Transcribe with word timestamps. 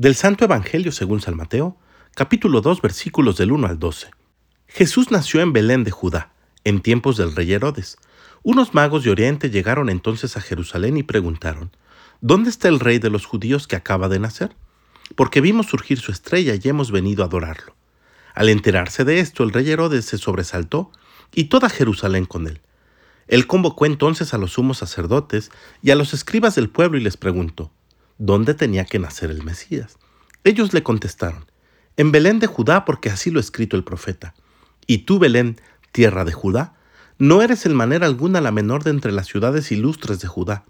Del 0.00 0.14
Santo 0.14 0.46
Evangelio 0.46 0.92
según 0.92 1.20
San 1.20 1.36
Mateo, 1.36 1.76
capítulo 2.14 2.62
2, 2.62 2.80
versículos 2.80 3.36
del 3.36 3.52
1 3.52 3.66
al 3.66 3.78
12. 3.78 4.08
Jesús 4.66 5.10
nació 5.10 5.42
en 5.42 5.52
Belén 5.52 5.84
de 5.84 5.90
Judá, 5.90 6.32
en 6.64 6.80
tiempos 6.80 7.18
del 7.18 7.36
rey 7.36 7.52
Herodes. 7.52 7.98
Unos 8.42 8.72
magos 8.72 9.04
de 9.04 9.10
Oriente 9.10 9.50
llegaron 9.50 9.90
entonces 9.90 10.38
a 10.38 10.40
Jerusalén 10.40 10.96
y 10.96 11.02
preguntaron, 11.02 11.76
¿Dónde 12.22 12.48
está 12.48 12.68
el 12.68 12.80
rey 12.80 12.98
de 12.98 13.10
los 13.10 13.26
judíos 13.26 13.66
que 13.66 13.76
acaba 13.76 14.08
de 14.08 14.18
nacer? 14.20 14.56
Porque 15.16 15.42
vimos 15.42 15.66
surgir 15.66 16.00
su 16.00 16.12
estrella 16.12 16.54
y 16.54 16.66
hemos 16.66 16.90
venido 16.90 17.22
a 17.22 17.26
adorarlo. 17.26 17.76
Al 18.34 18.48
enterarse 18.48 19.04
de 19.04 19.20
esto, 19.20 19.42
el 19.44 19.52
rey 19.52 19.70
Herodes 19.70 20.06
se 20.06 20.16
sobresaltó 20.16 20.90
y 21.34 21.50
toda 21.50 21.68
Jerusalén 21.68 22.24
con 22.24 22.46
él. 22.46 22.62
Él 23.28 23.46
convocó 23.46 23.84
entonces 23.84 24.32
a 24.32 24.38
los 24.38 24.52
sumos 24.52 24.78
sacerdotes 24.78 25.50
y 25.82 25.90
a 25.90 25.94
los 25.94 26.14
escribas 26.14 26.54
del 26.54 26.70
pueblo 26.70 26.96
y 26.96 27.02
les 27.02 27.18
preguntó, 27.18 27.70
¿dónde 28.20 28.54
tenía 28.54 28.84
que 28.84 28.98
nacer 28.98 29.30
el 29.30 29.42
Mesías? 29.42 29.98
Ellos 30.44 30.72
le 30.72 30.82
contestaron, 30.82 31.46
en 31.96 32.12
Belén 32.12 32.38
de 32.38 32.46
Judá, 32.46 32.84
porque 32.84 33.10
así 33.10 33.30
lo 33.30 33.40
ha 33.40 33.40
escrito 33.40 33.76
el 33.76 33.82
profeta. 33.82 34.34
Y 34.86 34.98
tú, 34.98 35.18
Belén, 35.18 35.60
tierra 35.90 36.24
de 36.24 36.32
Judá, 36.32 36.74
no 37.18 37.42
eres 37.42 37.66
en 37.66 37.74
manera 37.74 38.06
alguna 38.06 38.40
la 38.40 38.52
menor 38.52 38.84
de 38.84 38.90
entre 38.90 39.10
las 39.10 39.26
ciudades 39.26 39.72
ilustres 39.72 40.20
de 40.20 40.28
Judá, 40.28 40.64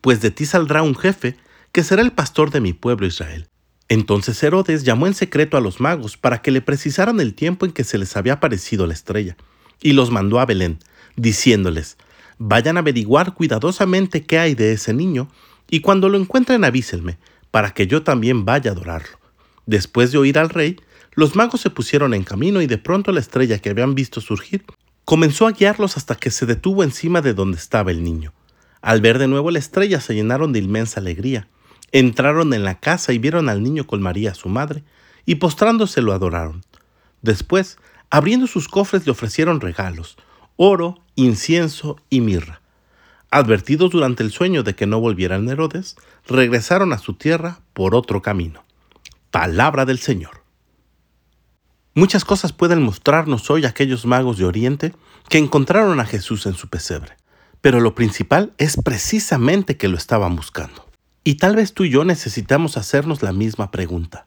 pues 0.00 0.20
de 0.20 0.30
ti 0.30 0.46
saldrá 0.46 0.82
un 0.82 0.94
jefe 0.94 1.36
que 1.72 1.82
será 1.82 2.02
el 2.02 2.12
pastor 2.12 2.50
de 2.50 2.60
mi 2.60 2.72
pueblo 2.74 3.06
Israel. 3.06 3.48
Entonces 3.88 4.40
Herodes 4.42 4.84
llamó 4.84 5.06
en 5.06 5.14
secreto 5.14 5.56
a 5.56 5.60
los 5.60 5.80
magos 5.80 6.16
para 6.16 6.42
que 6.42 6.50
le 6.50 6.60
precisaran 6.60 7.18
el 7.20 7.34
tiempo 7.34 7.66
en 7.66 7.72
que 7.72 7.84
se 7.84 7.98
les 7.98 8.16
había 8.16 8.34
aparecido 8.34 8.86
la 8.86 8.94
estrella, 8.94 9.36
y 9.80 9.94
los 9.94 10.10
mandó 10.10 10.38
a 10.38 10.46
Belén, 10.46 10.78
diciéndoles, 11.16 11.96
vayan 12.38 12.76
a 12.76 12.80
averiguar 12.80 13.34
cuidadosamente 13.34 14.24
qué 14.24 14.38
hay 14.38 14.54
de 14.54 14.72
ese 14.72 14.94
niño, 14.94 15.28
y 15.70 15.80
cuando 15.80 16.08
lo 16.08 16.18
encuentren 16.18 16.64
avísenme, 16.64 17.18
para 17.50 17.70
que 17.70 17.86
yo 17.86 18.02
también 18.02 18.44
vaya 18.44 18.70
a 18.70 18.74
adorarlo. 18.74 19.18
Después 19.66 20.12
de 20.12 20.18
oír 20.18 20.38
al 20.38 20.50
rey, 20.50 20.76
los 21.14 21.36
magos 21.36 21.60
se 21.60 21.70
pusieron 21.70 22.12
en 22.12 22.24
camino 22.24 22.60
y 22.60 22.66
de 22.66 22.78
pronto 22.78 23.12
la 23.12 23.20
estrella 23.20 23.58
que 23.58 23.70
habían 23.70 23.94
visto 23.94 24.20
surgir 24.20 24.64
comenzó 25.04 25.46
a 25.46 25.52
guiarlos 25.52 25.96
hasta 25.96 26.14
que 26.14 26.30
se 26.30 26.46
detuvo 26.46 26.84
encima 26.84 27.20
de 27.20 27.34
donde 27.34 27.56
estaba 27.56 27.90
el 27.90 28.02
niño. 28.02 28.32
Al 28.80 29.00
ver 29.00 29.18
de 29.18 29.28
nuevo 29.28 29.50
la 29.50 29.58
estrella 29.58 30.00
se 30.00 30.14
llenaron 30.14 30.52
de 30.52 30.60
inmensa 30.60 31.00
alegría. 31.00 31.48
Entraron 31.92 32.54
en 32.54 32.64
la 32.64 32.78
casa 32.78 33.12
y 33.12 33.18
vieron 33.18 33.48
al 33.48 33.62
niño 33.62 33.86
con 33.86 34.00
María, 34.00 34.34
su 34.34 34.48
madre, 34.48 34.84
y 35.26 35.36
postrándose 35.36 36.02
lo 36.02 36.12
adoraron. 36.12 36.64
Después, 37.22 37.78
abriendo 38.08 38.46
sus 38.46 38.68
cofres, 38.68 39.04
le 39.04 39.12
ofrecieron 39.12 39.60
regalos, 39.60 40.16
oro, 40.56 41.02
incienso 41.16 41.96
y 42.08 42.20
mirra. 42.20 42.60
Advertidos 43.32 43.90
durante 43.90 44.24
el 44.24 44.32
sueño 44.32 44.64
de 44.64 44.74
que 44.74 44.86
no 44.86 44.98
volvieran 44.98 45.48
Herodes, 45.48 45.96
regresaron 46.26 46.92
a 46.92 46.98
su 46.98 47.14
tierra 47.14 47.60
por 47.74 47.94
otro 47.94 48.22
camino. 48.22 48.64
Palabra 49.30 49.84
del 49.84 50.00
Señor. 50.00 50.42
Muchas 51.94 52.24
cosas 52.24 52.52
pueden 52.52 52.82
mostrarnos 52.82 53.48
hoy 53.50 53.66
aquellos 53.66 54.04
magos 54.04 54.38
de 54.38 54.46
Oriente 54.46 54.94
que 55.28 55.38
encontraron 55.38 56.00
a 56.00 56.06
Jesús 56.06 56.46
en 56.46 56.54
su 56.54 56.68
pesebre, 56.68 57.16
pero 57.60 57.78
lo 57.78 57.94
principal 57.94 58.52
es 58.58 58.76
precisamente 58.82 59.76
que 59.76 59.88
lo 59.88 59.96
estaban 59.96 60.34
buscando. 60.34 60.88
Y 61.22 61.34
tal 61.34 61.54
vez 61.54 61.72
tú 61.72 61.84
y 61.84 61.90
yo 61.90 62.04
necesitamos 62.04 62.76
hacernos 62.76 63.22
la 63.22 63.32
misma 63.32 63.70
pregunta. 63.70 64.26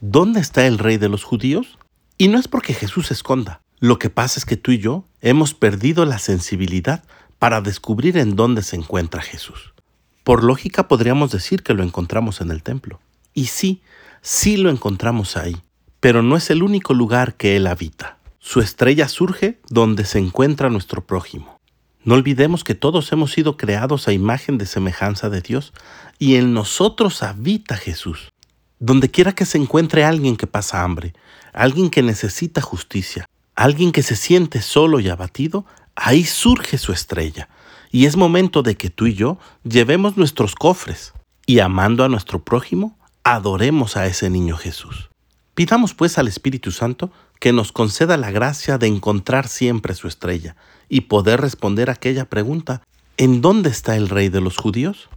¿Dónde 0.00 0.40
está 0.40 0.66
el 0.66 0.78
rey 0.78 0.98
de 0.98 1.08
los 1.08 1.24
judíos? 1.24 1.78
Y 2.18 2.28
no 2.28 2.38
es 2.38 2.48
porque 2.48 2.74
Jesús 2.74 3.06
se 3.06 3.14
esconda. 3.14 3.62
Lo 3.78 3.98
que 3.98 4.10
pasa 4.10 4.38
es 4.38 4.44
que 4.44 4.56
tú 4.56 4.72
y 4.72 4.78
yo 4.78 5.06
hemos 5.20 5.54
perdido 5.54 6.04
la 6.04 6.18
sensibilidad 6.18 7.04
para 7.42 7.60
descubrir 7.60 8.18
en 8.18 8.36
dónde 8.36 8.62
se 8.62 8.76
encuentra 8.76 9.20
Jesús. 9.20 9.74
Por 10.22 10.44
lógica 10.44 10.86
podríamos 10.86 11.32
decir 11.32 11.64
que 11.64 11.74
lo 11.74 11.82
encontramos 11.82 12.40
en 12.40 12.52
el 12.52 12.62
templo. 12.62 13.00
Y 13.34 13.46
sí, 13.46 13.82
sí 14.20 14.56
lo 14.56 14.70
encontramos 14.70 15.36
ahí, 15.36 15.56
pero 15.98 16.22
no 16.22 16.36
es 16.36 16.50
el 16.50 16.62
único 16.62 16.94
lugar 16.94 17.34
que 17.34 17.56
Él 17.56 17.66
habita. 17.66 18.18
Su 18.38 18.60
estrella 18.60 19.08
surge 19.08 19.58
donde 19.68 20.04
se 20.04 20.20
encuentra 20.20 20.70
nuestro 20.70 21.04
prójimo. 21.04 21.58
No 22.04 22.14
olvidemos 22.14 22.62
que 22.62 22.76
todos 22.76 23.10
hemos 23.10 23.32
sido 23.32 23.56
creados 23.56 24.06
a 24.06 24.12
imagen 24.12 24.56
de 24.56 24.66
semejanza 24.66 25.28
de 25.28 25.40
Dios 25.40 25.72
y 26.20 26.36
en 26.36 26.54
nosotros 26.54 27.24
habita 27.24 27.76
Jesús. 27.76 28.30
Donde 28.78 29.10
quiera 29.10 29.32
que 29.32 29.46
se 29.46 29.58
encuentre 29.58 30.04
alguien 30.04 30.36
que 30.36 30.46
pasa 30.46 30.84
hambre, 30.84 31.12
alguien 31.52 31.90
que 31.90 32.04
necesita 32.04 32.60
justicia, 32.60 33.26
alguien 33.56 33.90
que 33.90 34.04
se 34.04 34.14
siente 34.14 34.62
solo 34.62 35.00
y 35.00 35.08
abatido, 35.08 35.66
ahí 35.96 36.24
surge 36.24 36.78
su 36.78 36.92
estrella. 36.92 37.48
Y 37.90 38.06
es 38.06 38.16
momento 38.16 38.62
de 38.62 38.76
que 38.76 38.90
tú 38.90 39.06
y 39.06 39.14
yo 39.14 39.38
llevemos 39.64 40.16
nuestros 40.16 40.54
cofres 40.54 41.12
y 41.46 41.58
amando 41.58 42.04
a 42.04 42.08
nuestro 42.08 42.42
prójimo, 42.42 42.96
adoremos 43.24 43.96
a 43.96 44.06
ese 44.06 44.30
niño 44.30 44.56
Jesús. 44.56 45.10
Pidamos 45.54 45.92
pues 45.92 46.16
al 46.16 46.28
Espíritu 46.28 46.70
Santo 46.70 47.12
que 47.38 47.52
nos 47.52 47.72
conceda 47.72 48.16
la 48.16 48.30
gracia 48.30 48.78
de 48.78 48.86
encontrar 48.86 49.48
siempre 49.48 49.94
su 49.94 50.08
estrella 50.08 50.56
y 50.88 51.02
poder 51.02 51.40
responder 51.40 51.90
aquella 51.90 52.24
pregunta, 52.24 52.82
¿en 53.16 53.40
dónde 53.40 53.68
está 53.68 53.96
el 53.96 54.08
rey 54.08 54.28
de 54.28 54.40
los 54.40 54.56
judíos? 54.56 55.08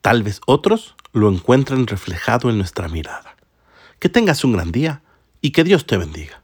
Tal 0.00 0.22
vez 0.22 0.40
otros 0.46 0.94
lo 1.12 1.30
encuentren 1.30 1.86
reflejado 1.86 2.48
en 2.48 2.58
nuestra 2.58 2.88
mirada. 2.88 3.36
Que 3.98 4.08
tengas 4.08 4.44
un 4.44 4.52
gran 4.52 4.72
día 4.72 5.02
y 5.40 5.50
que 5.50 5.64
Dios 5.64 5.86
te 5.86 5.96
bendiga. 5.96 6.42